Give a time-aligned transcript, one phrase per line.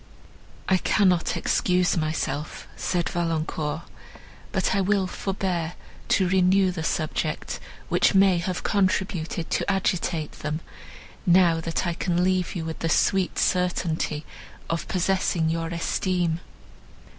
[0.67, 3.83] "I cannot excuse myself," said Valancourt,
[4.51, 5.73] "but I will forbear
[6.07, 10.61] to renew the subject, which may have contributed to agitate them,
[11.27, 14.25] now that I can leave you with the sweet certainty
[14.71, 16.39] of possessing your esteem."